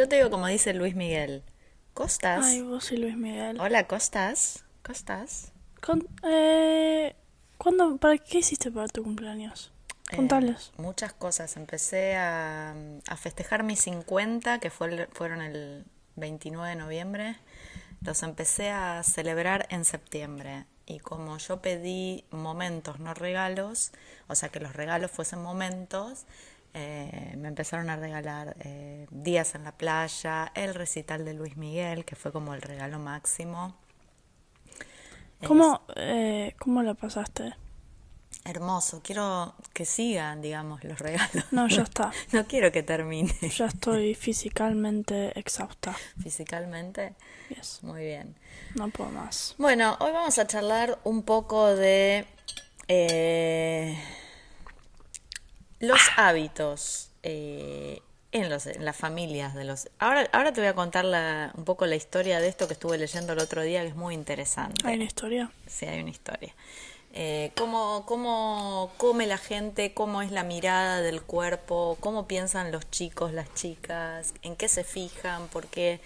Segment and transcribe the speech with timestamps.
[0.00, 1.42] Yo te digo como dice Luis Miguel.
[1.92, 2.42] Costas.
[2.46, 3.60] Ay, vos y Luis Miguel.
[3.60, 4.64] Hola, Costas.
[4.82, 5.52] Costas.
[5.82, 7.14] Con- eh,
[7.58, 9.74] ¿Cuándo, para qué hiciste para tu cumpleaños?
[10.10, 10.72] Eh, Contales.
[10.78, 11.54] muchas cosas.
[11.58, 12.74] Empecé a,
[13.08, 15.84] a festejar mis 50, que fue fueron el
[16.16, 17.36] 29 de noviembre.
[18.00, 20.64] Los empecé a celebrar en septiembre.
[20.86, 23.92] Y como yo pedí momentos, no regalos,
[24.28, 26.24] o sea, que los regalos fuesen momentos,
[26.74, 32.04] eh, me empezaron a regalar eh, días en la playa, el recital de Luis Miguel,
[32.04, 33.74] que fue como el regalo máximo.
[35.46, 37.54] ¿Cómo, eh, ¿Cómo la pasaste?
[38.44, 41.44] Hermoso, quiero que sigan, digamos, los regalos.
[41.50, 42.10] No, ya está.
[42.32, 45.94] No quiero que termine Ya estoy físicamente exhausta.
[46.22, 47.14] físicamente.
[47.48, 47.80] Yes.
[47.82, 48.36] Muy bien.
[48.74, 49.54] No puedo más.
[49.58, 52.24] Bueno, hoy vamos a charlar un poco de
[52.88, 53.98] eh,
[55.80, 59.88] los hábitos eh, en, los, en las familias de los...
[59.98, 62.98] Ahora, ahora te voy a contar la- un poco la historia de esto que estuve
[62.98, 64.86] leyendo el otro día, que es muy interesante.
[64.86, 65.50] ¿Hay una historia?
[65.66, 66.54] Sí, hay una historia.
[67.12, 72.88] Eh, cómo, cómo come la gente, cómo es la mirada del cuerpo, cómo piensan los
[72.90, 76.00] chicos, las chicas, en qué se fijan, porque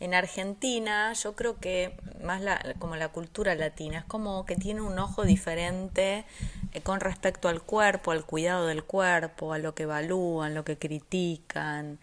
[0.00, 4.80] en Argentina yo creo que más la, como la cultura latina es como que tiene
[4.80, 6.24] un ojo diferente
[6.72, 10.78] eh, con respecto al cuerpo, al cuidado del cuerpo, a lo que evalúan, lo que
[10.78, 11.98] critican.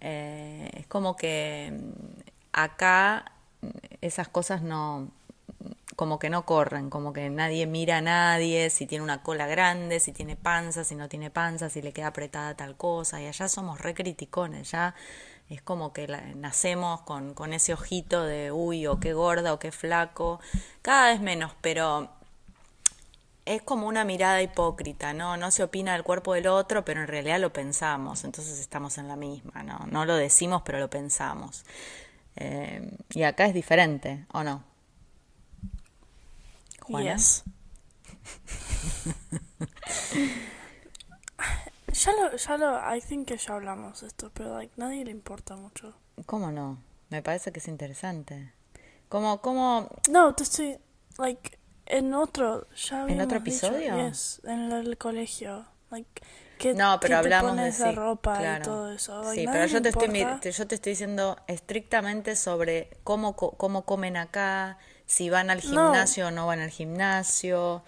[0.00, 2.20] Eh, es como que mm,
[2.52, 3.68] acá mm,
[4.00, 5.08] esas cosas no,
[5.96, 10.00] como que no corren, como que nadie mira a nadie, si tiene una cola grande,
[10.00, 13.48] si tiene panza, si no tiene panza, si le queda apretada tal cosa, y allá
[13.48, 14.94] somos re criticones, ya
[15.48, 19.58] es como que la- nacemos con, con ese ojito de uy, o qué gorda, o
[19.58, 20.40] qué flaco,
[20.82, 22.08] cada vez menos, pero
[23.44, 25.36] es como una mirada hipócrita, ¿no?
[25.36, 29.08] No se opina del cuerpo del otro, pero en realidad lo pensamos, entonces estamos en
[29.08, 29.80] la misma, ¿no?
[29.90, 31.64] No lo decimos, pero lo pensamos.
[32.36, 34.62] Eh, y acá es diferente, ¿o no?
[36.80, 37.16] Juana.
[37.16, 37.44] Yes.
[41.92, 45.10] ya lo, ya lo, I think que ya hablamos de esto, pero like, nadie le
[45.10, 45.94] importa mucho.
[46.26, 46.78] ¿Cómo no?
[47.10, 48.52] Me parece que es interesante.
[49.08, 49.88] ¿Cómo, cómo?
[50.10, 50.78] No, te estoy,
[51.18, 53.96] like, en otro, ya ¿En otro habíamos dicho, episodio?
[54.08, 56.22] yes, en el, colegio, like,
[56.58, 58.62] que, No, pero que te hablamos de pones la sí, ropa claro.
[58.62, 59.22] y todo eso.
[59.24, 60.50] like, Sí, pero yo te estoy, importa.
[60.50, 65.62] yo te estoy diciendo estrictamente sobre cómo, cómo comen acá, si van al No.
[65.62, 67.84] gimnasio o no van al gimnasio.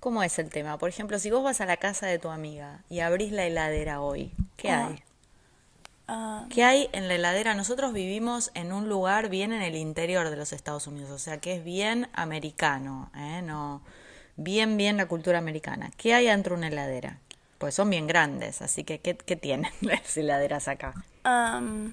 [0.00, 0.78] ¿Cómo es el tema?
[0.78, 4.00] Por ejemplo, si vos vas a la casa de tu amiga y abrís la heladera
[4.00, 4.86] hoy, ¿qué Ah.
[4.88, 5.02] hay?
[6.10, 7.54] Ah, ¿Qué hay en la heladera?
[7.54, 11.38] Nosotros vivimos en un lugar bien en el interior de los Estados Unidos, o sea
[11.38, 13.42] que es bien americano, ¿eh?
[13.42, 13.82] No,
[14.36, 15.90] bien, bien la cultura americana.
[15.98, 17.18] ¿Qué hay dentro de una heladera?
[17.58, 20.94] Pues son bien grandes, así que ¿qué, qué tienen las heladeras acá?
[21.26, 21.92] Um,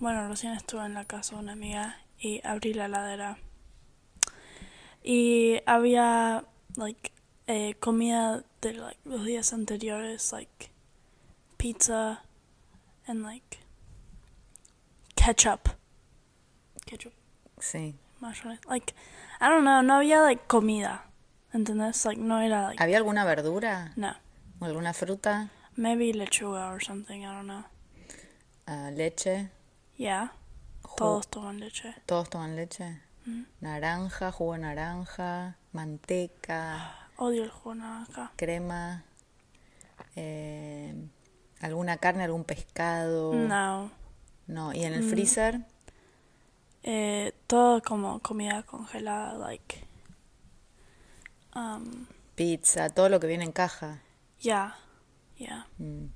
[0.00, 3.38] bueno, recién estuve en la casa de una amiga y abrí la heladera.
[5.04, 6.44] Y había,
[6.76, 7.12] like,
[7.46, 10.70] eh, comida de, like, los días anteriores, like,
[11.56, 12.22] pizza
[13.06, 13.58] and, like,
[15.14, 15.68] ketchup.
[16.86, 17.12] Ketchup,
[17.58, 17.94] Sí.
[18.20, 18.60] mayonnaise.
[18.68, 18.94] Like,
[19.40, 21.04] I don't know, no había, like, comida.
[21.52, 22.04] ¿Entendés?
[22.04, 23.92] Like, no era, like, ¿Había alguna verdura?
[23.96, 24.14] no.
[24.60, 25.50] ¿O alguna fruta?
[25.76, 27.64] Maybe lechuga or something, I don't know.
[28.66, 29.50] Ah, ¿Leche?
[29.96, 30.32] Yeah.
[30.82, 31.94] Ju- Todos toman leche.
[32.06, 33.00] ¿Todos toman leche?
[33.60, 38.32] Naranja, jugo de naranja, manteca, Odio el jugo naranja.
[38.36, 39.04] crema,
[40.16, 40.94] eh,
[41.60, 43.34] alguna carne, algún pescado.
[43.34, 43.90] No.
[44.46, 45.60] No, ¿y en el freezer?
[46.82, 49.84] Eh, todo como comida congelada, like.
[51.54, 54.02] Um, Pizza, todo lo que viene en caja.
[54.40, 54.76] yeah,
[55.36, 55.66] yeah.
[55.78, 56.06] Mm.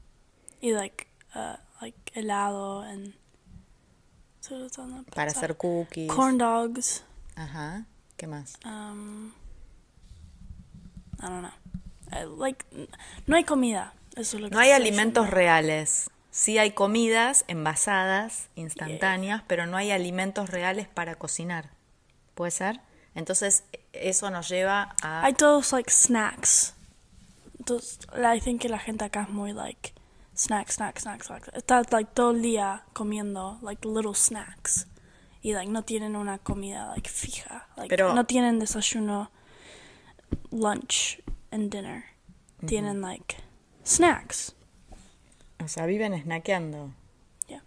[0.61, 3.15] Y like, uh, like helado and.
[5.15, 6.11] Para hacer cookies.
[6.11, 7.05] Corn dogs.
[7.37, 7.85] Ajá.
[8.17, 8.55] ¿Qué más?
[8.65, 9.33] Um,
[11.21, 12.37] I don't know.
[12.39, 12.65] Like,
[13.27, 13.93] no hay comida.
[14.17, 15.37] Eso es lo que No hay alimentos diciendo.
[15.37, 16.11] reales.
[16.31, 21.71] Sí hay comidas envasadas, instantáneas, pero no hay alimentos reales para cocinar.
[22.35, 22.81] ¿Puede ser?
[23.15, 25.25] Entonces, eso nos lleva a...
[25.25, 26.75] Hay todos like snacks.
[27.59, 29.93] Entonces, I think que la gente acá es muy like
[30.37, 31.49] snacks, snacks, snacks, snacks.
[31.55, 34.87] Está like todo el día comiendo like little snacks.
[35.43, 37.67] Y like no tienen una comida like fija.
[37.77, 39.31] Like Pero- no tienen desayuno,
[40.51, 42.05] lunch and dinner.
[42.67, 43.37] Tienen like
[43.85, 44.55] snacks.
[45.63, 46.93] O sea, viven snackeando.
[47.47, 47.63] Yeah.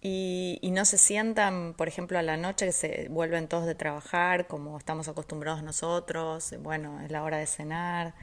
[0.00, 3.74] Y, y no se sientan, por ejemplo, a la noche que se vuelven todos de
[3.74, 6.54] trabajar, como estamos acostumbrados nosotros.
[6.60, 8.14] Bueno, es la hora de cenar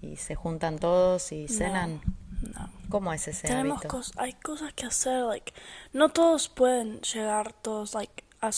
[0.00, 2.00] y se juntan todos y cenan.
[2.42, 2.70] No.
[2.88, 3.88] ¿Cómo es ese tenemos hábito?
[3.88, 5.52] cosas, hay cosas que hacer, like,
[5.92, 8.50] no todos pueden llegar todos, like, a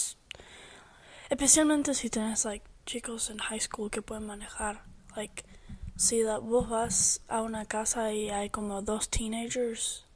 [1.31, 4.83] especialmente si tenés, like, chicos en high school que pueden manejar,
[5.15, 5.45] like,
[5.97, 10.07] si da- vos vas a una casa y hay como dos teenagers,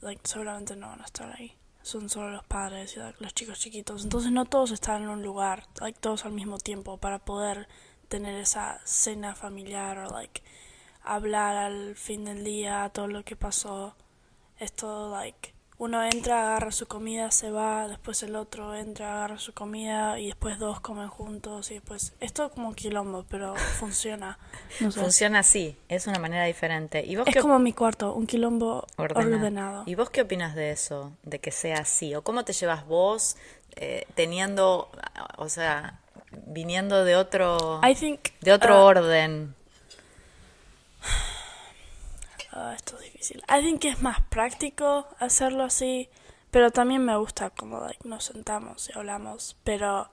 [0.00, 1.52] like, seguramente no van a estar ahí.
[1.82, 4.04] Son solo los padres y los chicos chiquitos.
[4.04, 7.68] Entonces no todos están en un lugar, like, todos al mismo tiempo para poder
[8.08, 10.42] tener esa cena familiar o like
[11.02, 13.94] hablar al fin del día todo lo que pasó.
[14.58, 19.38] Es todo like uno entra, agarra su comida, se va, después el otro entra, agarra
[19.38, 24.38] su comida y después dos comen juntos y después es todo como quilombo, pero funciona.
[24.80, 25.00] No sé.
[25.00, 27.04] Funciona así, es una manera diferente.
[27.04, 29.36] ¿Y vos Es qué como mi cuarto, un quilombo ordenado?
[29.36, 29.82] ordenado.
[29.86, 32.14] ¿Y vos qué opinas de eso, de que sea así?
[32.16, 33.36] ¿O cómo te llevas vos
[33.76, 34.90] eh, teniendo,
[35.36, 36.00] o sea,
[36.46, 39.54] viniendo de otro, I think de otro uh, orden?
[42.60, 43.42] Ah, esto es difícil.
[43.48, 46.08] I think que es más práctico hacerlo así,
[46.50, 50.10] pero también me gusta como like, nos sentamos y hablamos, pero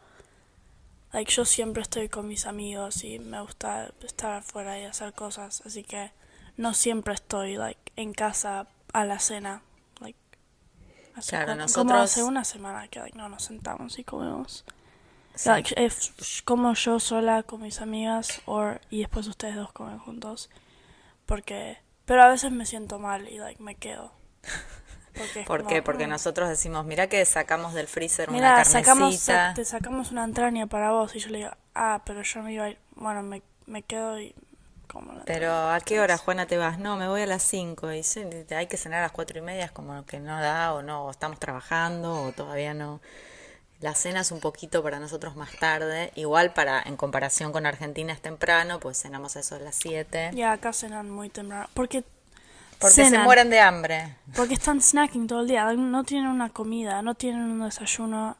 [1.12, 5.63] like, yo siempre estoy con mis amigos y me gusta estar afuera y hacer cosas,
[5.65, 6.12] así que
[6.57, 9.62] no siempre estoy like en casa a la cena.
[10.00, 10.19] Like,
[11.15, 14.65] hace Claro, como- nosotros- como hace una semana que like, no nos sentamos y comemos.
[15.36, 15.50] Sí.
[15.50, 20.50] Like, if- como yo sola con mis amigas or, y después ustedes dos comen juntos.
[21.25, 24.12] Porque, pero a veces me siento mal y like me quedo.
[25.16, 25.81] Porque ¿Por como, qué?
[25.81, 29.54] Porque mm, nosotros decimos, mira que sacamos del freezer una Mira, sacamos, carnecita.
[29.54, 32.66] te sacamos una entraña para vos y yo le digo, ah, pero yo me iba
[32.66, 34.36] a ir, bueno, me, me quedo y
[34.88, 36.78] como la Pero ¿a qué hora, Juana, te vas?
[36.80, 38.24] No, me voy a las 5 y sí,
[38.56, 41.06] hay que cenar a las cuatro y media, es como que no da o no,
[41.06, 43.02] o estamos trabajando o todavía no.
[43.81, 48.13] La cena es un poquito para nosotros más tarde, igual para en comparación con Argentina
[48.13, 50.31] es temprano, pues cenamos a eso a las 7.
[50.33, 51.68] Ya acá cenan muy temprano.
[51.74, 52.04] Porque,
[52.80, 54.16] Porque se mueren de hambre.
[54.36, 55.72] Porque están snacking todo el día.
[55.74, 58.38] No tienen una comida, no tienen un desayuno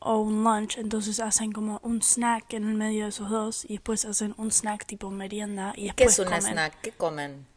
[0.00, 0.76] o un lunch.
[0.78, 3.64] Entonces hacen como un snack en el medio de esos dos.
[3.64, 5.72] Y después hacen un snack tipo merienda.
[5.76, 6.80] Y ¿Qué después es un comen snack?
[6.80, 7.53] ¿Qué comen?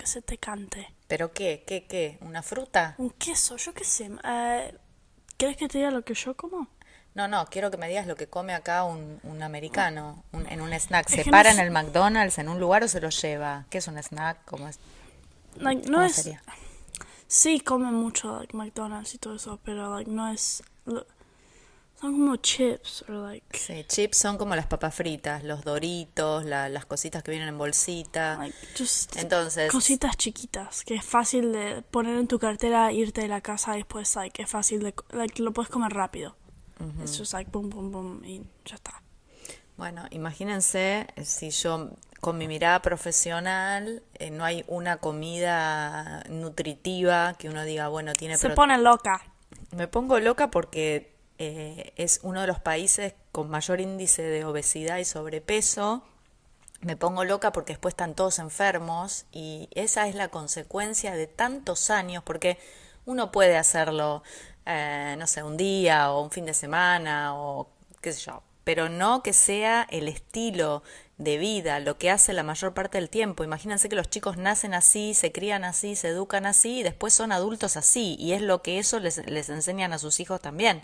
[0.00, 0.82] Que se te cante.
[1.08, 1.64] ¿Pero qué?
[1.66, 1.86] ¿Qué?
[1.86, 2.18] ¿Qué?
[2.20, 2.94] ¿Una fruta?
[2.98, 4.10] Un queso, yo qué sé.
[4.24, 4.74] Eh,
[5.36, 6.68] ¿Quieres que te diga lo que yo como?
[7.14, 10.60] No, no, quiero que me digas lo que come acá un, un americano un- en
[10.60, 11.08] un snack.
[11.10, 11.62] Es ¿Se que no para en sé.
[11.62, 13.66] el McDonald's en un lugar o se lo lleva?
[13.70, 14.44] ¿Qué es un snack?
[14.44, 14.78] ¿Cómo es?
[15.56, 16.14] Like, no ¿Cómo es...
[16.14, 16.42] sería?
[17.26, 19.60] Sí, comen mucho like, McDonald's y todo eso.
[19.64, 20.62] Pero like, no es...
[20.86, 21.06] lo-
[22.00, 23.04] son como chips.
[23.08, 23.58] O like...
[23.58, 27.58] Sí, chips son como las papas fritas, los doritos, la- las cositas que vienen en
[27.58, 28.36] bolsita.
[28.38, 33.28] Like, just Entonces, cositas chiquitas que es fácil de poner en tu cartera, irte de
[33.28, 36.36] la casa después like, es fácil de like, lo puedes comer rápido.
[37.04, 39.02] Es just like boom boom boom y ya está.
[39.76, 41.90] bueno, imagínense eh, si yo
[42.22, 48.38] con mi mirada profesional eh, no hay una comida nutritiva que uno diga, bueno, tiene
[48.38, 49.22] Se pone loca.
[49.72, 54.98] Me pongo loca porque eh, es uno de los países con mayor índice de obesidad
[54.98, 56.02] y sobrepeso.
[56.82, 61.88] Me pongo loca porque después están todos enfermos y esa es la consecuencia de tantos
[61.88, 62.58] años porque
[63.06, 64.22] uno puede hacerlo,
[64.66, 67.70] eh, no sé, un día o un fin de semana o
[68.02, 70.82] qué sé yo, pero no que sea el estilo
[71.16, 73.44] de vida, lo que hace la mayor parte del tiempo.
[73.44, 77.32] Imagínense que los chicos nacen así, se crían así, se educan así y después son
[77.32, 80.82] adultos así y es lo que eso les, les enseñan a sus hijos también.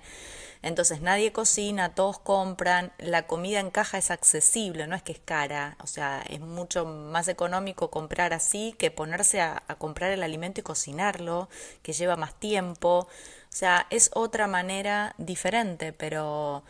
[0.62, 5.20] Entonces nadie cocina, todos compran, la comida en caja es accesible, no es que es
[5.20, 10.60] cara, o sea, es mucho más económico comprar así que ponerse a, comprar el alimento
[10.60, 11.48] y cocinarlo,
[11.82, 13.08] que lleva más tiempo, o
[13.56, 16.62] sea, es otra manera diferente, pero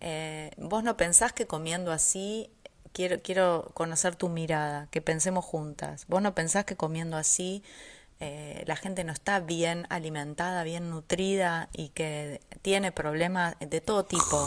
[0.00, 2.50] eh, vos no pensás que comiendo así,
[2.92, 7.62] quiero, quiero conocer tu mirada, que pensemos juntas, vos no pensás que comiendo así
[8.20, 14.04] eh, la gente no está bien alimentada, bien nutrida y que tiene problemas de todo
[14.04, 14.44] tipo.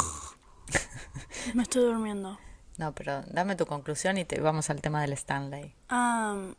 [1.54, 2.40] Me estoy durmiendo.
[2.78, 5.74] No, pero dame tu conclusión y te vamos al tema del Stanley.
[5.90, 6.56] Am,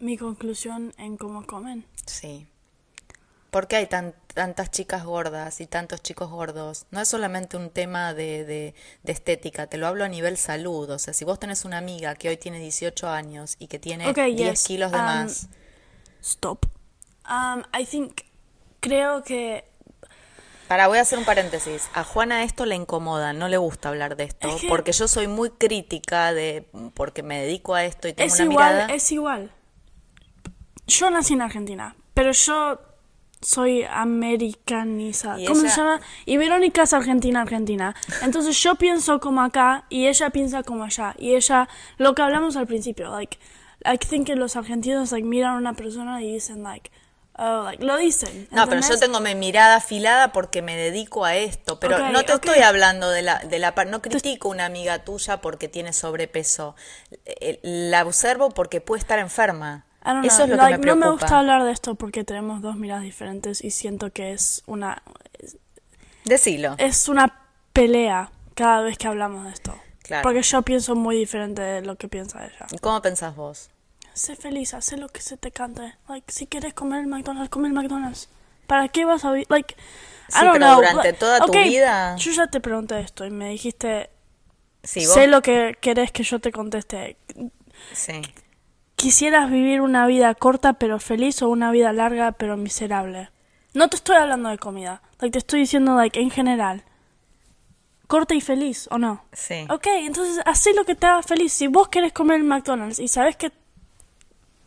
[0.00, 1.84] mi conclusión en cómo comen.
[2.06, 2.48] Sí.
[3.50, 6.86] ¿Por qué hay tan, tantas chicas gordas y tantos chicos gordos?
[6.90, 10.90] No es solamente un tema de, de, de estética, te lo hablo a nivel salud.
[10.90, 14.08] O sea, si vos tenés una amiga que hoy tiene 18 años y que tiene
[14.08, 14.66] Ok, 10 yes.
[14.66, 15.48] kilos de Um, más,
[16.22, 16.66] Stop.
[17.28, 18.22] Um, I think
[18.80, 19.64] creo que
[20.68, 21.88] Para, voy a hacer un paréntesis.
[21.94, 25.08] A Juana esto le incomoda, no le gusta hablar de esto, Es que- porque yo
[25.08, 28.94] soy muy crítica de, porque me dedico a esto y tengo es una igual, mirada.
[28.94, 29.50] es igual.
[30.86, 32.80] Yo nací en Argentina, pero yo
[33.40, 35.40] soy americanizada.
[35.40, 36.00] Y ¿Cómo ella- se llama?
[36.26, 37.94] Y Verónica es argentina, argentina.
[38.22, 41.14] Entonces yo pienso como acá y ella piensa como allá.
[41.18, 43.38] Y ella, lo que hablamos al principio, like,
[43.84, 46.90] I think que los argentinos like miran a una persona y dicen like,
[47.36, 48.48] oh, like lo dicen.
[48.50, 51.78] No, pero yo tengo mi mirada afilada porque me dedico a esto.
[51.78, 55.68] Pero no te estoy hablando de la, de la no critico una amiga tuya porque
[55.68, 56.74] tiene sobrepeso.
[57.24, 59.84] Eh, La observo porque puede estar enferma.
[60.24, 61.04] Eso es lo like, que me no preocupa.
[61.06, 65.02] me gusta hablar de esto porque tenemos dos miradas diferentes y siento que es una
[66.24, 66.74] Decilo.
[66.78, 67.42] es una
[67.72, 69.74] pelea cada vez que hablamos de esto.
[70.08, 70.22] Claro.
[70.24, 72.66] Porque yo pienso muy diferente de lo que piensa ella.
[72.80, 73.68] ¿Cómo pensás vos?
[74.14, 75.94] Sé feliz, haz lo que se te cante.
[76.08, 78.28] Like, si quieres comer el McDonald's, come el McDonald's.
[78.66, 79.46] ¿Para qué vas a vivir?
[79.50, 79.76] Like,
[80.28, 80.76] Sí, I don't pero know.
[80.76, 84.10] durante like, toda tu okay, vida- Yo ya te pregunté esto y me dijiste,
[84.82, 85.14] Sí, vos.
[85.14, 87.16] sé lo que querés que yo te conteste.
[87.92, 88.20] Sí.
[88.96, 93.30] ¿Quisieras vivir una vida corta pero feliz o una vida larga pero miserable?
[93.74, 95.02] No te estoy hablando de comida.
[95.20, 96.82] Like, te estoy diciendo, like, en general.
[98.08, 99.22] Corta y feliz, ¿o no?
[99.34, 99.66] Sí.
[99.68, 101.52] Ok, entonces haz lo que te haga feliz.
[101.52, 103.52] Si vos querés comer McDonald's y sabes que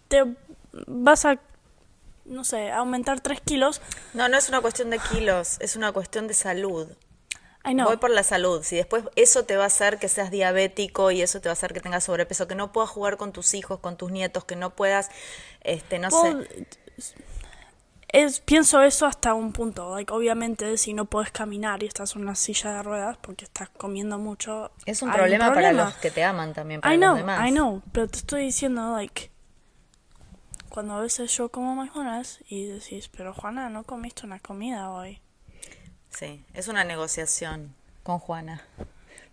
[0.08, 0.24] te
[0.72, 1.40] vas a,
[2.26, 3.82] no sé, aumentar 3 kilos,
[4.14, 6.88] No, no es una cuestión de kilos, es una cuestión de salud.
[7.66, 7.88] I know.
[7.88, 8.64] Voy por la salud.
[8.64, 11.54] Si después eso te va a hacer que seas diabético y eso te va a
[11.54, 14.56] hacer que tengas sobrepeso, que no puedas jugar con tus hijos, con tus nietos, que
[14.56, 15.10] no puedas,
[15.62, 16.68] este, no sé.
[18.14, 19.96] Es, pienso eso hasta un punto.
[19.96, 23.70] Like, obviamente, si no puedes caminar y estás en una silla de ruedas porque estás
[23.70, 27.48] comiendo mucho, Es un problema, para los que te aman también, para I los demás.
[27.48, 29.32] I know, pero te estoy diciendo, like,
[30.70, 35.22] cuando a veces yo como McDonald's y decís, pero Juana, no comiste una comida hoy.
[36.10, 38.62] Sí, es una negociación con Juana.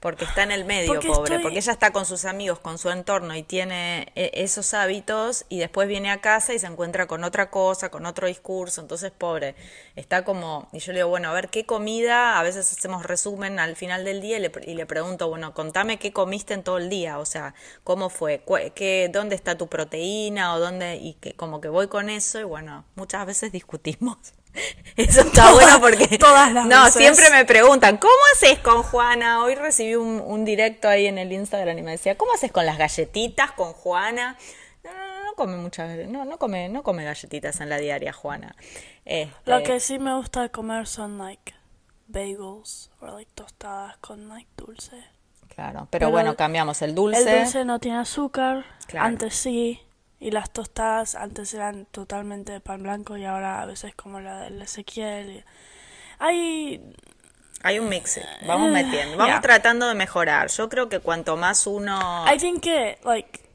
[0.01, 1.23] Porque está en el medio, Porque pobre.
[1.35, 5.45] estoy- Porque ella está con sus amigos, con su entorno y tiene eh, esos hábitos
[5.49, 8.81] y después viene a casa y se encuentra con otra cosa, con otro discurso.
[8.81, 9.57] Entonces, pobre,
[9.97, 10.69] está como...
[10.73, 12.39] Y yo le digo, bueno, a ver, ¿qué comida?
[12.39, 15.99] A veces hacemos resumen al final del día y le, y le pregunto, bueno, contame
[15.99, 17.19] qué comiste en todo el día.
[17.19, 18.43] O sea, ¿cómo fue?
[18.77, 20.55] ¿Qué, ¿Dónde está tu proteína?
[20.55, 20.95] ¿O dónde?
[20.97, 24.17] Y que como que voy con eso y bueno, muchas veces discutimos.
[24.97, 26.19] Eso está Todas- bueno porque...
[26.19, 26.95] todas las No, veces.
[27.01, 29.43] siempre me preguntan, ¿cómo haces con Juana?
[29.45, 32.67] Hoy recibí un, un directo ahí en el Instagram y me decía, ¿cómo haces con
[32.67, 34.37] las galletitas con Juana?
[34.83, 38.13] No, no, no, no come muchas, no, no come, no come galletitas en la diaria,
[38.13, 38.57] Juana.
[39.05, 41.55] Este, Lo que sí me gusta comer son, like,
[42.09, 44.97] bagels o, like, tostadas con, like, dulce.
[45.55, 47.21] Claro, pero, pero bueno, el- cambiamos el dulce.
[47.21, 49.07] El dulce no tiene azúcar, Claro.
[49.07, 49.81] antes sí.
[50.21, 54.41] Y las tostadas antes eran totalmente de pan blanco y ahora a veces como la
[54.41, 55.45] del Ezequiel.
[56.19, 56.83] Hay
[57.63, 59.41] Hay un mix, vamos Eh, metiendo, vamos yeah.
[59.41, 60.49] tratando de mejorar.
[60.49, 62.25] Yo creo que cuanto más uno...
[62.33, 63.49] I think que, like,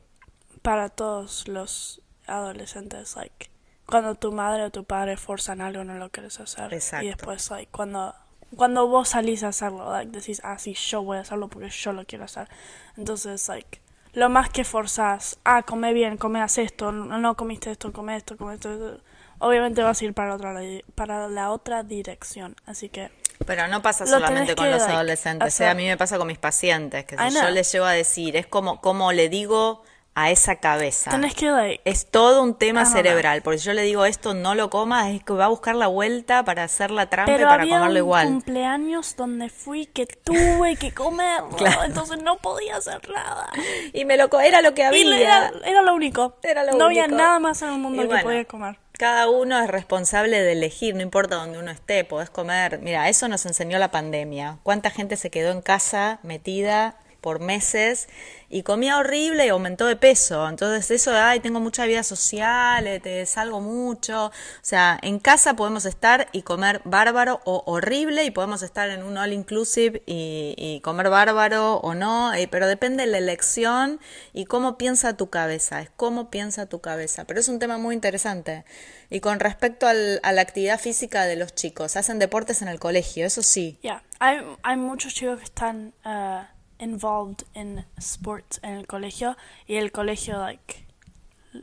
[0.62, 3.50] para todos los adolescentes, like,
[3.86, 6.74] cuando tu madre o tu padre forzan algo no lo quieres hacer.
[6.74, 7.06] Exacto.
[7.06, 8.16] Y después, like, cuando,
[8.56, 11.92] cuando vos salís a hacerlo, like, decís, ah, sí, yo voy a hacerlo porque yo
[11.92, 12.48] lo quiero hacer.
[12.96, 13.82] Entonces, like,
[14.14, 18.16] lo más que forzás, ah, come bien, come haz esto, no, no comiste esto, come
[18.16, 19.00] esto, come esto,
[19.40, 20.56] obviamente vas a ir para, otra,
[20.96, 22.56] para la otra dirección.
[22.66, 23.12] Así que,
[23.46, 26.28] Pero no pasa solamente con que, los like, adolescentes, eh, a mí me pasa con
[26.28, 29.84] mis pacientes, que si yo les llego a decir, es como, como le digo
[30.16, 31.10] a esa cabeza.
[31.12, 32.94] tenés que, like, Es todo un tema know.
[32.94, 35.76] cerebral, porque si yo le digo esto no lo comas, es que va a buscar
[35.76, 38.28] la vuelta para hacer la trampa y para había comerlo un igual.
[38.28, 41.84] cumpleaños donde fui que tuve que comerlo, Claro.
[41.84, 43.50] entonces no podía hacer nada.
[43.94, 45.20] Y me lo era lo que Y había.
[45.20, 46.38] era, era lo único.
[46.44, 48.78] Era lo no había nada más en el mundo Y que bueno, podía comer.
[49.00, 52.78] Cada uno es responsable de elegir, no importa donde uno esté, podés comer.
[52.80, 54.60] Mira, eso nos enseñó la pandemia.
[54.62, 58.08] ¿Cuánta gente se quedó en casa metida por meses
[58.50, 60.48] y comía horrible y aumentó de peso?
[60.48, 64.26] Entonces eso, de, ay, tengo mucha vida social, eh, te salgo mucho.
[64.28, 69.02] O sea, en casa podemos estar y comer bárbaro o horrible y podemos estar en
[69.02, 74.00] un all inclusive y, comer bárbaro o no, eh, pero depende de la elección
[74.34, 77.24] y cómo piensa tu cabeza, es cómo piensa tu cabeza.
[77.26, 78.66] Pero es un tema muy interesante.
[79.10, 82.80] Y con respecto al- a la actividad física de los chicos, hacen deportes en el
[82.80, 83.78] colegio, eso sí.
[83.84, 86.42] Ya, hay, hay muchos chicos que están uh,
[86.84, 89.36] involved en sports en el colegio
[89.68, 90.86] y el colegio, like,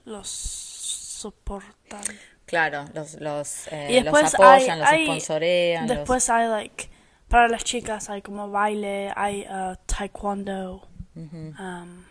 [0.05, 2.03] los soportan.
[2.47, 5.87] Claro, los, los, eh, Y después los apoyan, hay, los hay- sponsorean.
[5.89, 6.89] los- Después hay, like,
[7.29, 10.87] para las chicas hay como baile, hay uh, taekwondo.
[11.15, 12.05] um,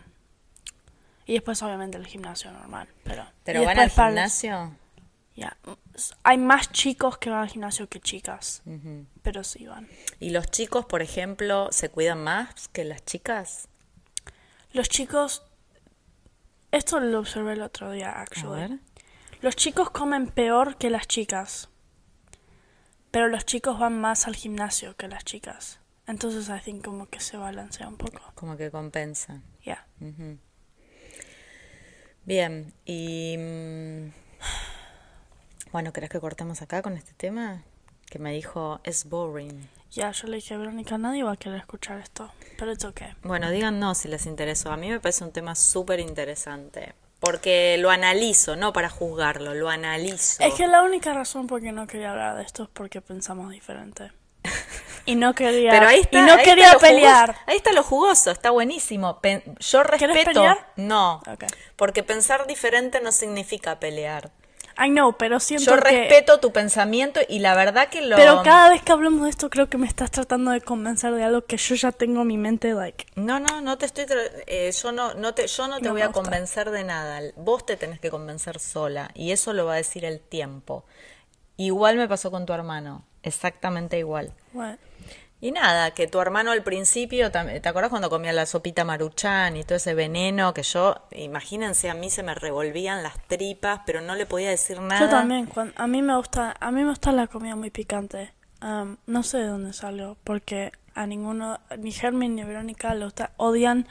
[1.26, 2.88] y después obviamente el gimnasio normal.
[3.04, 4.72] Pero, ¿Pero van al gimnasio?
[5.34, 5.56] Ya,
[6.22, 8.62] Hay más chicos que van al gimnasio que chicas.
[9.22, 9.88] Pero sí van.
[10.18, 13.68] ¿Y los chicos, por ejemplo, se cuidan más que las chicas?
[14.72, 15.44] Los chicos...
[16.72, 18.60] Esto lo observé el otro día, A actually.
[18.60, 18.78] ver.
[19.40, 21.68] Los chicos comen peor que las chicas.
[23.10, 25.80] Pero los chicos van más al gimnasio que las chicas.
[26.06, 28.20] Entonces, I think como que se balancea un poco.
[28.34, 29.42] Como que compensan.
[29.62, 29.86] Yeah.
[29.98, 30.40] Bien,
[32.24, 34.12] Bien, y...
[35.72, 37.62] Bueno, ¿querés que cortemos acá con este tema?
[38.10, 39.68] Que me dijo, es boring.
[39.92, 43.12] Ya, yo le dije a Verónica, nadie va a querer escuchar esto, pero es okay.
[43.22, 44.70] Bueno, díganos si les interesó.
[44.72, 46.94] A mí me parece un tema súper interesante.
[47.20, 50.42] Porque lo analizo, no para juzgarlo, lo analizo.
[50.42, 53.50] Es que la única razón por qué no quería hablar de esto es porque pensamos
[53.50, 54.10] diferente.
[55.04, 57.26] Y no quería, Pero ahí está, y no ahí quería está pelear.
[57.32, 57.44] jugoso.
[57.46, 59.20] ahí está lo jugoso, está buenísimo.
[59.20, 60.24] Pen- yo respeto.
[60.32, 60.72] pelear?
[60.76, 61.44] No, Ok.
[61.76, 64.30] porque pensar diferente no significa pelear.
[64.82, 65.90] I know, pero siento Yo que...
[65.90, 68.16] respeto tu pensamiento y la verdad que lo.
[68.16, 71.22] Pero cada vez que hablamos de esto creo que me estás tratando de convencer de
[71.22, 73.06] algo que yo ya tengo en mi mente, like...
[73.14, 74.04] No, no, no te estoy.
[74.06, 77.20] tra- eh, yo no, no te, yo no te No voy a convencer de nada.
[77.36, 80.84] Vos te tenés que convencer sola y eso lo va a decir el tiempo.
[81.56, 84.32] Igual me pasó con tu hermano, exactamente igual.
[84.54, 84.76] What?
[85.42, 89.64] Y nada, que tu hermano al principio, ¿te acuerdas cuando comía la sopita maruchan y
[89.64, 94.14] todo ese veneno que yo, imagínense, a mí se me revolvían las tripas, pero no
[94.16, 95.00] le podía decir nada.
[95.00, 98.34] Yo también, a mí me gusta, a mí me gusta la comida muy picante.
[98.62, 103.30] Um, no sé de dónde salió, porque a ninguno, ni Germin ni Verónica le gusta,
[103.38, 103.86] odian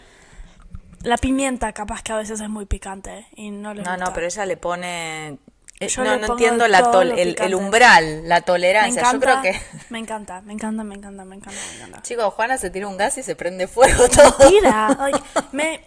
[1.01, 3.97] la pimienta, capaz que a veces es muy picante y no gusta.
[3.97, 5.39] no, pero ella le pone...
[5.81, 8.99] eh, Yo no, no entiendo la tol- el, umbral, la tolerancia.
[9.01, 9.61] encanta, Yo creo que...
[9.89, 12.01] me encanta, me encanta, me encanta, me encanta, me encanta.
[12.01, 14.35] Chicos, Juana se tira un gas y se prende fuego todo.
[14.39, 15.21] Mentira, like,
[15.53, 15.81] me,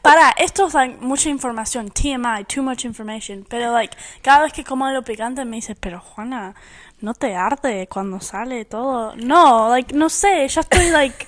[0.00, 4.64] para, esto es like, mucha información, TMI, too much information, pero like, cada vez que
[4.64, 6.54] como algo picante me dice, pero Juana,
[7.00, 9.14] ¿no te arde cuando sale todo?
[9.16, 11.26] No, like, no sé, ya estoy like,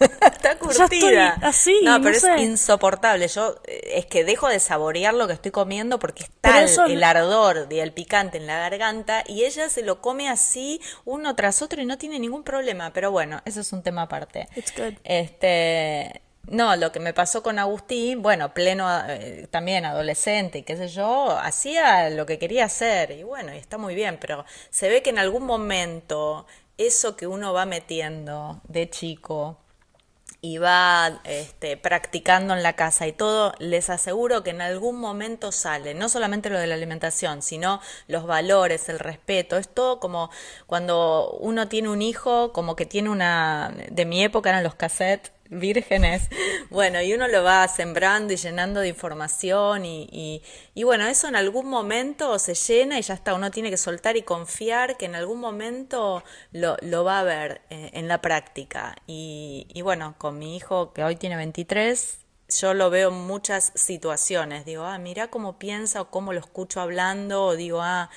[0.20, 1.38] Está Ya estoy curtida.
[1.42, 2.34] así, No, no pero sé.
[2.36, 3.26] es insoportable.
[3.28, 6.64] Yo eh, es que dejo de saborear lo que estoy comiendo porque es Pero tal
[6.64, 10.80] eso- el ardor y el picante en la garganta y ella se lo come así
[11.04, 12.92] uno tras otro y no tiene ningún problema.
[12.92, 14.48] Pero bueno, eso es un tema aparte.
[14.56, 14.94] It's good.
[15.04, 20.76] Este, no, lo que me pasó con Agustín, bueno, pleno eh, también adolescente y qué
[20.76, 24.88] sé yo, hacía lo que quería hacer y bueno, y está muy bien, pero se
[24.88, 26.46] ve que en algún momento
[26.78, 29.58] eso que uno va metiendo de chico
[30.40, 35.50] y va este, practicando en la casa y todo, les aseguro que en algún momento
[35.50, 40.30] sale, no solamente lo de la alimentación, sino los valores, el respeto, es todo como
[40.66, 45.32] cuando uno tiene un hijo, como que tiene una, de mi época eran los cassettes
[45.50, 46.28] vírgenes,
[46.70, 50.42] bueno, y uno lo va sembrando y llenando de información y, y,
[50.74, 54.16] y bueno, eso en algún momento se llena y ya está, uno tiene que soltar
[54.16, 58.96] y confiar que en algún momento lo, lo va a ver eh, en la práctica.
[59.06, 63.72] Y, y bueno, con mi hijo que hoy tiene 23, yo lo veo en muchas
[63.74, 68.10] situaciones, digo, ah, mira cómo piensa o cómo lo escucho hablando, o digo, ah,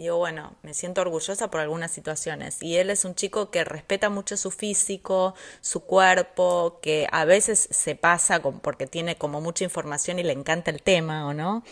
[0.00, 2.62] Digo, bueno, me siento orgullosa por algunas situaciones.
[2.62, 7.68] Y él es un chico que respeta mucho su físico, su cuerpo, que a veces
[7.70, 11.62] se pasa con, porque tiene como mucha información y le encanta el tema, ¿o no?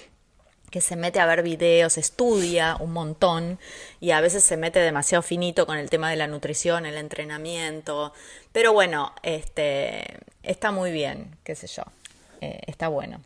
[0.70, 3.58] que se mete a ver videos, estudia un montón
[4.00, 8.12] y a veces se mete demasiado finito con el tema de la nutrición, el entrenamiento.
[8.52, 11.84] Pero bueno, este está muy bien, qué sé yo.
[12.42, 13.22] eh, está bueno.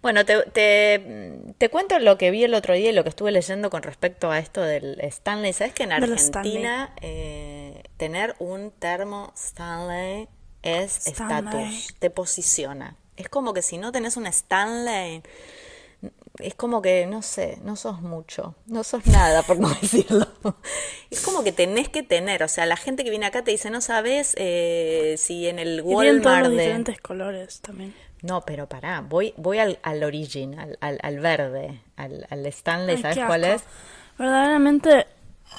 [0.00, 3.30] Bueno, te, te, te cuento lo que vi el otro día y lo que estuve
[3.30, 5.52] leyendo con respecto a esto del Stanley.
[5.52, 10.28] ¿Sabes que en Argentina eh, tener un termo Stanley
[10.62, 12.96] es estatus, te posiciona?
[13.16, 15.22] Es como que si no tenés un Stanley,
[16.44, 20.26] es como que, no sé, no sos mucho, no sos nada, por no decirlo.
[21.10, 23.70] Es como que tenés que tener, o sea, la gente que viene acá te dice,
[23.70, 26.58] no sabes eh, si en el tienen todos Walmart los de...
[26.58, 27.94] diferentes colores también.
[28.22, 33.02] No, pero pará, voy, voy al, al origen, al, al, verde, al, al Stanley, Ay,
[33.02, 33.62] ¿sabes cuál es?
[34.16, 35.06] Verdaderamente,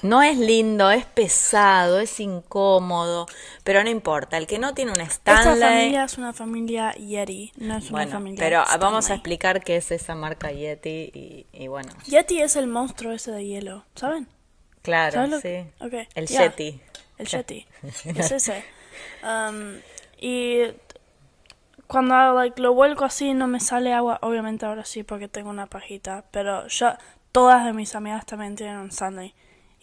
[0.02, 3.26] No es lindo, es pesado, es incómodo,
[3.64, 4.38] pero no importa.
[4.38, 5.62] El que no tiene un esta Stanley...
[5.62, 9.92] familia es una familia Yeti, no es una familia pero vamos a explicar qué es
[9.92, 14.28] esa marca Yeti y, y bueno, Yeti es el monstruo ese de hielo, ¿saben?
[14.82, 15.44] claro, ¿Sabes lo sí.
[15.44, 16.28] que- ok, El.
[16.28, 16.82] Yeti.
[17.18, 17.66] El Yeti.
[18.04, 18.64] es ese.
[19.24, 19.78] Um,
[20.20, 20.64] y
[21.88, 24.20] cuando like, lo vuelco así no me sale agua.
[24.22, 26.26] Obviamente ahora sí porque tengo una pajita.
[26.32, 26.94] Pero yo,
[27.32, 29.34] todas de mis amigas también tienen un Stanley.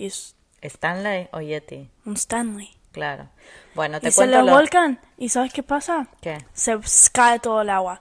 [0.06, 1.90] Es ¿Stanley o Yeti?
[2.04, 2.70] un Stanley.
[2.92, 3.28] Claro.
[3.74, 5.00] Bueno, te Y se cuento lo volcan.
[5.16, 6.08] ¿Y sabes qué pasa?
[6.20, 6.44] ¿Qué?
[6.52, 6.78] Se
[7.12, 8.00] cae todo el agua.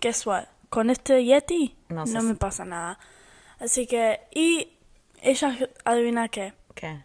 [0.00, 0.44] Guess what?
[0.70, 2.98] Con este Yeti No no, me pasa nada.
[3.58, 4.78] Así que, y
[5.20, 6.54] ella adivina qué.
[6.74, 7.02] ¿Qué?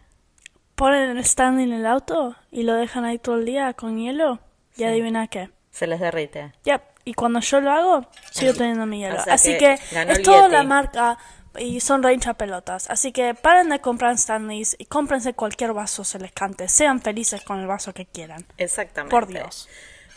[0.74, 4.40] Ponen Stanley en el auto y lo dejan ahí todo el día con hielo.
[4.76, 5.50] Y adivina qué.
[5.70, 6.52] Se les derrite.
[6.64, 6.82] Yep.
[7.04, 9.20] Y cuando yo lo hago, sigo teniendo mi hielo.
[9.20, 11.18] O sea Así que que, es toda la marca
[11.58, 12.02] y son
[12.36, 12.88] pelotas.
[12.90, 16.68] Así que paren de comprar Stanleys y cómprense cualquier vaso se les cante.
[16.68, 18.46] Sean felices con el vaso que quieran.
[18.58, 19.10] Exactamente.
[19.10, 19.68] Por Dios.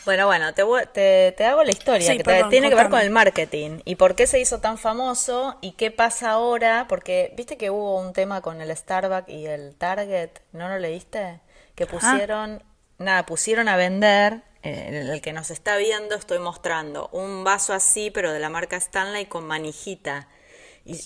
[0.06, 3.00] Bueno, bueno, te, te, te hago la historia Sí, que te- tiene que ver con
[3.02, 7.58] el marketing y por qué se hizo tan famoso y qué pasa ahora, porque viste
[7.58, 11.42] que hubo un tema con el Starbucks y el Target, ¿no lo leíste?
[11.76, 12.64] Que pusieron,
[12.98, 18.10] nada, pusieron a vender, eh, el que nos está viendo estoy mostrando, un vaso así,
[18.10, 20.28] pero de la marca Stanley con manijita.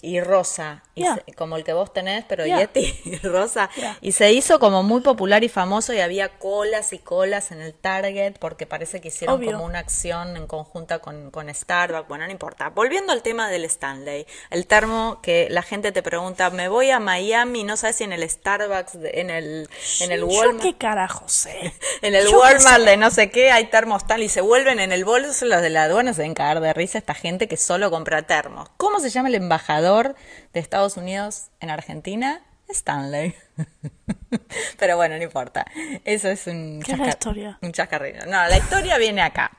[0.02, 2.60] Y, y rosa, y se- como el que vos tenés, pero Ya.
[2.60, 3.69] Yeti y rosa.
[4.02, 7.74] Y se hizo como muy popular y famoso y había colas y colas en el
[7.74, 9.52] Target porque parece que hicieron Obvio.
[9.54, 12.08] como una acción en conjunta con, con Starbucks.
[12.08, 12.69] Bueno, no importa.
[12.69, 17.00] Volviendo al tema del Stanley, el termo que la gente te pregunta, me voy a
[17.00, 19.69] Miami, no sabes si en el Starbucks, de- en el,
[20.02, 20.62] en el Yo Walmart.
[20.62, 21.74] qué carajo sé.
[22.02, 24.91] En el Yo Walmart de no sé qué hay termos tal y se vuelven en
[24.91, 25.46] el bolso.
[25.46, 28.69] Los de la aduana se deben cagar de risa esta gente que solo compra termos.
[28.78, 32.41] ¿Cómo se llama el embajador de Estados Unidos en Argentina?
[32.69, 33.36] Stanley.
[34.79, 35.65] Pero bueno, no importa.
[36.05, 37.57] Eso es un, ¿Qué es la historia?
[37.62, 38.25] un chascarrillo.
[38.25, 39.51] No, la historia viene acá.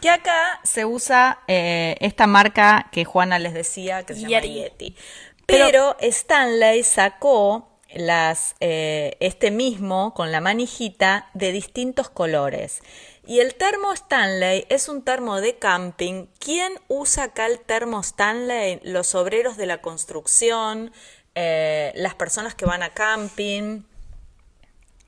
[0.00, 4.54] Que acá se usa eh, esta marca que Juana les decía que se llama Yeti.
[4.54, 4.96] Yeti.
[5.46, 12.80] Pero- Pero Stanley sacó las eh, este mismo con la manijita de distintos colores.
[13.26, 16.26] Y el termo Stanley es un termo de camping.
[16.38, 18.80] ¿Quién usa acá el termo Stanley?
[18.84, 20.92] Los obreros de la construcción,
[21.34, 23.82] eh, las personas que van a camping.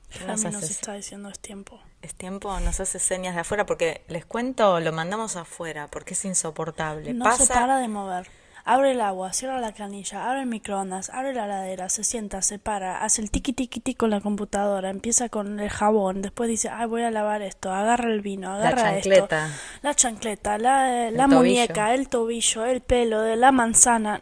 [0.09, 1.79] ¿Qué nos está diciendo es tiempo.
[2.01, 6.25] Es tiempo, nos hace señas de afuera porque les cuento, lo mandamos afuera porque es
[6.25, 7.13] insoportable.
[7.13, 8.27] No Pasa, se para de mover.
[8.71, 12.59] Abre el agua, cierra la canilla, abre el microondas, abre la ladera, se sienta, se
[12.59, 16.69] para, hace el tiqui tiqui tiqui con la computadora, empieza con el jabón, después dice,
[16.69, 19.47] ay, voy a lavar esto, agarra el vino, agarra chancleta.
[19.47, 24.21] esto, la chancleta, la, la muñeca, el tobillo, el pelo, de la manzana,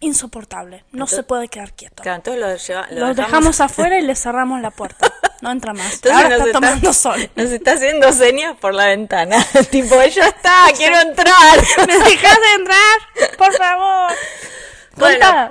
[0.00, 2.02] insoportable, no se puede quedar quieto.
[2.02, 5.12] Claro, entonces lo, lleva- lo Lo dejamos afuera y le cerramos la puerta.
[5.40, 5.94] No entra más.
[5.94, 7.30] Entonces Ahora nos está tomando sol.
[7.36, 9.36] Nos está haciendo señas por la ventana.
[9.70, 11.58] tipo, ya está, quiero entrar.
[11.86, 13.36] ¿Me dejas de entrar?
[13.36, 14.12] Por favor.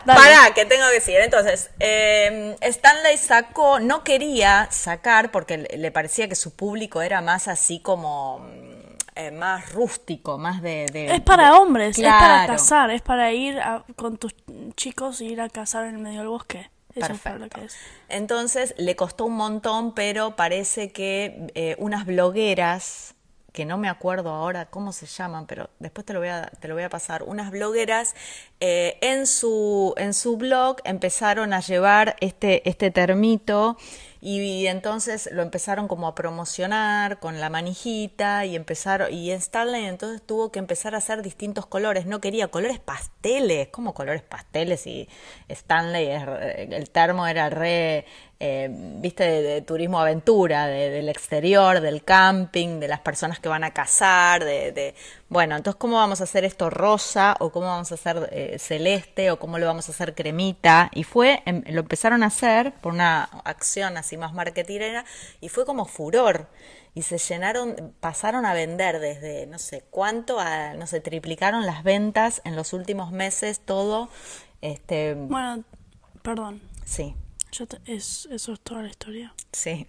[0.06, 0.19] Dale.
[0.19, 1.17] pará, que tengo que decir.
[1.19, 7.48] Entonces, eh, Stanley sacó, no quería sacar porque le parecía que su público era más
[7.48, 8.74] así como mm,
[9.15, 13.32] eh, más rústico, más de, de- Es para de- hombres, es para cazar, es para
[13.32, 14.34] ir a- con tus
[14.76, 16.69] chicos y ir a cazar en el medio del bosque.
[16.96, 17.60] Eso es para lo Perfecto.
[17.60, 17.76] que es.
[18.10, 23.15] Entonces le costó un montón, pero parece que eh, unas blogueras,
[23.54, 26.68] que no me acuerdo ahora cómo se llaman, pero después te lo voy a, te
[26.68, 28.16] lo voy a pasar, unas blogueras
[28.60, 33.78] eh, en, su, en su blog empezaron a llevar este, este termito
[34.22, 40.22] y, entonces lo empezaron como a promocionar con la manijita y empezaron, y Stanley entonces
[40.26, 45.10] tuvo que empezar a hacer distintos colores, no quería colores pasteles, como colores pasteles y
[45.50, 48.06] Stanley, re- el termo era re,
[48.46, 53.48] eh, viste, de, de turismo aventura, de- del exterior, del camping, de las personas que
[53.48, 54.96] van a cazar, de, de-
[55.30, 59.32] bueno, entonces cómo vamos a hacer esto rosa o cómo vamos a hacer eh, celeste
[59.32, 62.92] o cómo lo vamos a hacer cremita y fue, em- lo empezaron a hacer por
[62.92, 65.06] una acción así más marketinera
[65.40, 66.48] y fue como furor.
[66.96, 71.84] Y se llenaron, pasaron a vender desde no sé cuánto a, no sé, triplicaron las
[71.84, 74.10] ventas en los últimos meses, todo,
[74.62, 75.64] este, Bueno,
[76.22, 76.62] perdón.
[76.86, 77.16] sí,
[77.54, 79.34] Yo te- es, eso es toda la historia.
[79.52, 79.88] sí.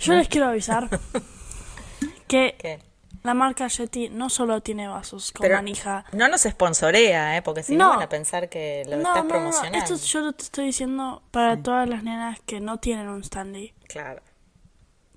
[0.00, 0.88] Yo les quiero avisar
[2.28, 2.78] que ¿Qué?
[3.22, 6.04] la marca Yeti no solo tiene vasos con Pero manija.
[6.12, 7.42] no nos sponsorea, ¿eh?
[7.42, 7.90] porque si no, No.
[7.90, 9.78] van a pensar que lo No, estás no, no, promocionando.
[9.78, 13.74] Esto es- yo te estoy diciendo para todas las nenas que no tienen un Stanley,
[13.88, 14.22] Claro,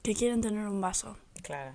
[0.04, 1.18] que quieren tener un vaso.
[1.42, 1.74] claro,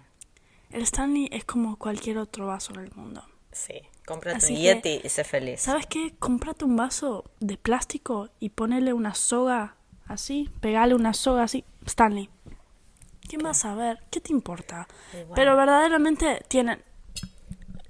[0.71, 3.25] El Stanley es como cualquier otro vaso en el mundo.
[3.53, 3.83] Sí.
[4.07, 5.61] Cómprate Así un que- Yeti y sé feliz.
[5.61, 6.15] ¿Sabes qué?
[6.19, 9.77] Comprate un vaso de plástico y ponele una soga
[10.09, 11.65] así, pegale una soga así.
[11.87, 12.29] Stanley.
[13.29, 14.01] ¿Quién va a saber?
[14.11, 14.89] ¿Qué te importa?
[15.13, 15.33] bueno.
[15.37, 16.83] Pero verdaderamente tienen...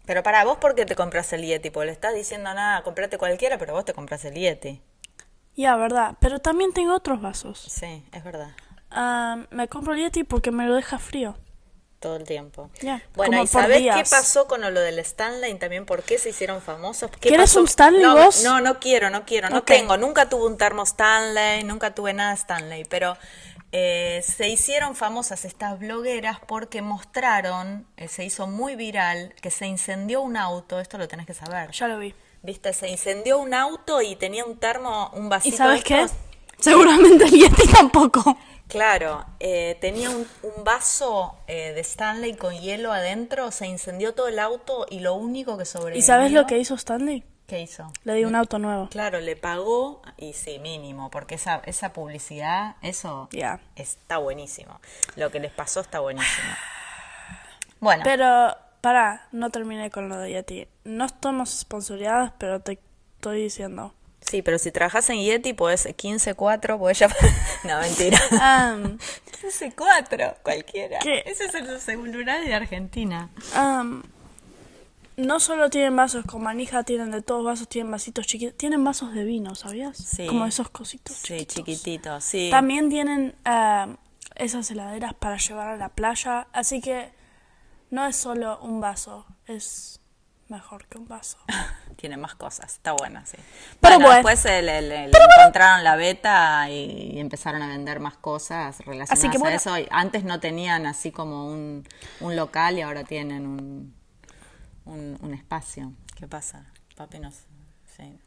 [0.05, 1.71] Pero para vos, ¿por qué te compras el Yeti?
[1.71, 4.83] Porque le estás diciendo nada, comprate cualquiera, pero vos te compras el Yeti.
[5.57, 6.17] Ya, verdad.
[6.21, 7.59] Pero también tengo otros vasos.
[7.61, 8.51] Sí, es verdad.
[8.91, 11.37] Ah, me compro el Yeti porque me lo deja frío.
[12.01, 12.71] Todo el tiempo.
[13.15, 15.85] Bueno, ¿y por sabés qué pasó con lo del Stanley también?
[15.85, 17.11] ¿Por qué se hicieron famosos?
[17.11, 17.61] ¿Qué ¿Quieres pasó?
[17.61, 18.43] un Stanley no, vos?
[18.43, 19.99] No, no quiero, no quiero, no tengo.
[19.99, 23.19] Nunca tuve un termo Stanley, nunca tuve nada Stanley, pero
[23.73, 29.67] eh, se hicieron famosas estas blogueras porque mostraron, eh, se hizo muy viral, que se
[29.67, 31.71] incendió un auto, esto lo tenés que saber.
[31.73, 32.15] Ya lo vi.
[32.43, 36.07] Viste, se incendió un auto y tenía un termo, un vasito ¿Y sabes de qué?
[36.61, 38.37] Seguramente el Yeti tampoco.
[38.69, 44.29] Claro, eh, tenía un, un vaso eh, de Stanley con hielo adentro, se incendió todo
[44.29, 45.99] el auto y lo único que sobrevivió...
[45.99, 47.25] ¿Y sabes lo que hizo Stanley?
[47.49, 47.91] ¿Qué hizo?
[48.05, 48.89] Le di un auto nuevo.
[48.91, 53.29] Claro, le pagó, y sí, mínimo, porque esa, esa publicidad, eso
[53.75, 54.81] está buenísimo.
[55.17, 56.47] Lo que les pasó está buenísimo.
[57.81, 60.69] Bueno, Pero, pará, no terminé con lo de Yeti.
[60.85, 62.79] No estamos sponsoreadas, pero te
[63.17, 63.95] estoy diciendo.
[64.31, 67.17] Sí, pero si trabajas en Yeti, puedes 15-4, puedes llamar.
[67.65, 68.19] no, mentira.
[68.41, 68.99] Am,
[69.43, 70.99] 15-4, cualquiera.
[71.01, 71.23] ¿Qué?
[71.27, 73.29] Ese es el celular de Argentina.
[75.17, 78.57] no solo tienen vasos con manija, tienen de todos vasos, tienen vasitos chiquitos.
[78.57, 79.97] Tienen vasos de vino, ¿sabías?
[79.97, 80.27] Sí.
[80.27, 81.55] Como esos cositos Sí, chiquitos.
[81.55, 82.49] chiquitito, sí.
[82.51, 83.35] También tienen
[84.37, 86.47] esas heladeras para llevar a la playa.
[86.53, 87.11] Así que
[87.91, 90.00] no es solo un vaso, es
[90.51, 91.39] mejor que un vaso.
[91.97, 93.37] Tiene más cosas, está buena, sí.
[93.81, 94.29] Pero bueno, bueno.
[94.29, 99.11] después el- el- el- encontraron la beta y, y empezaron a vender más cosas relacionadas
[99.13, 99.55] Así que bueno.
[99.55, 99.75] a eso.
[99.91, 101.87] Antes no tenían así como un,
[102.21, 103.95] un local y ahora tienen un,
[104.85, 105.93] un, un espacio.
[106.17, 106.67] ¿Qué pasa?
[106.97, 107.35] Papi nos...
[107.97, 108.19] Sí.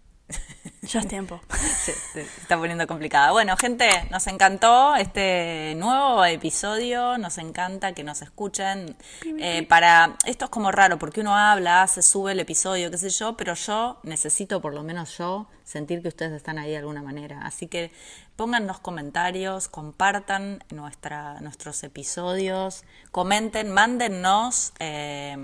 [0.83, 1.39] Ya es tiempo.
[2.13, 3.31] Se está poniendo complicada.
[3.31, 7.17] Bueno, gente, nos encantó este nuevo episodio.
[7.17, 8.95] Nos encanta que nos escuchen.
[9.39, 13.09] Eh, para esto es como raro porque uno habla, se sube el episodio, qué sé
[13.09, 17.01] yo, pero yo necesito, por lo menos yo, sentir que ustedes están ahí de alguna
[17.01, 17.45] manera.
[17.45, 17.91] Así que
[18.35, 24.73] pongan los comentarios, compartan nuestra, nuestros episodios, comenten, mándennos.
[24.79, 25.37] eh,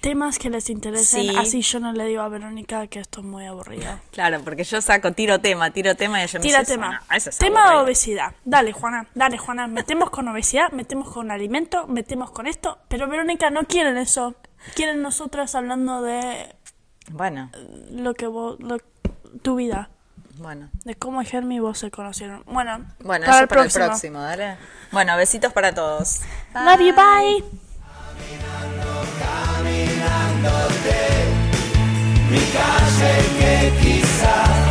[0.00, 1.36] Temas que les interesen, Sí.
[1.36, 4.00] así yo no le digo a Verónica que esto es muy aburrido.
[4.12, 6.86] claro, porque yo saco, tiro tema, tiro tema y ella me Tira dice, tema.
[6.88, 7.84] "Eso no, eso es tema de aburrido".
[7.84, 8.34] obesidad.
[8.44, 9.66] Dale, Juana, dale, Juana.
[9.66, 12.78] Metemos con obesidad, metemos con alimento, metemos con esto.
[12.88, 14.34] Pero Verónica no quieren eso.
[14.74, 16.54] Quieren nosotras hablando de
[17.10, 17.50] Bueno,
[17.90, 18.78] lo que vos, lo-
[19.42, 19.90] tu vida.
[20.38, 20.70] bueno.
[20.84, 22.42] De cómo Germi y vos se conocieron.
[22.46, 23.84] Bueno, Bueno, para eso el para próximo.
[23.84, 24.56] el próximo, dale.
[24.92, 26.20] Bueno, besitos para todos.
[26.54, 27.44] Love you, bye.
[32.30, 34.69] Mi calle que quizás